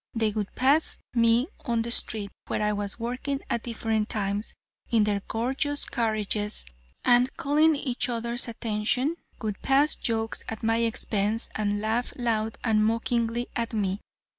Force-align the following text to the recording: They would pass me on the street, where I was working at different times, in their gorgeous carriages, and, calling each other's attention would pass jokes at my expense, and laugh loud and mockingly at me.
They 0.15 0.31
would 0.31 0.55
pass 0.55 0.97
me 1.13 1.45
on 1.63 1.83
the 1.83 1.91
street, 1.91 2.31
where 2.47 2.63
I 2.63 2.73
was 2.73 2.97
working 2.99 3.39
at 3.51 3.61
different 3.61 4.09
times, 4.09 4.55
in 4.89 5.03
their 5.03 5.21
gorgeous 5.27 5.85
carriages, 5.85 6.65
and, 7.05 7.29
calling 7.37 7.75
each 7.75 8.09
other's 8.09 8.47
attention 8.47 9.17
would 9.43 9.61
pass 9.61 9.95
jokes 9.95 10.43
at 10.49 10.63
my 10.63 10.77
expense, 10.77 11.49
and 11.53 11.79
laugh 11.81 12.13
loud 12.15 12.57
and 12.63 12.83
mockingly 12.83 13.45
at 13.55 13.73
me. 13.73 14.01